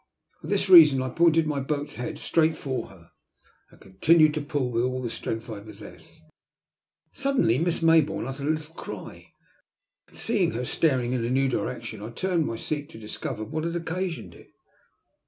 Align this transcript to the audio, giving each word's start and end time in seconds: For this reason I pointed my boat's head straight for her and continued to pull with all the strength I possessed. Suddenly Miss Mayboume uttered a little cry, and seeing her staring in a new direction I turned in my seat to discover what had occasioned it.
For 0.41 0.47
this 0.47 0.67
reason 0.67 0.99
I 1.03 1.09
pointed 1.09 1.45
my 1.45 1.59
boat's 1.59 1.93
head 1.93 2.17
straight 2.17 2.57
for 2.57 2.87
her 2.87 3.11
and 3.69 3.79
continued 3.79 4.33
to 4.33 4.41
pull 4.41 4.71
with 4.71 4.81
all 4.83 4.99
the 4.99 5.11
strength 5.11 5.47
I 5.47 5.59
possessed. 5.59 6.21
Suddenly 7.13 7.59
Miss 7.59 7.81
Mayboume 7.81 8.27
uttered 8.27 8.47
a 8.47 8.49
little 8.49 8.73
cry, 8.73 9.31
and 10.07 10.17
seeing 10.17 10.53
her 10.53 10.65
staring 10.65 11.13
in 11.13 11.23
a 11.23 11.29
new 11.29 11.47
direction 11.47 12.01
I 12.01 12.09
turned 12.09 12.41
in 12.41 12.47
my 12.47 12.55
seat 12.57 12.89
to 12.89 12.99
discover 12.99 13.43
what 13.43 13.63
had 13.63 13.75
occasioned 13.75 14.33
it. 14.33 14.49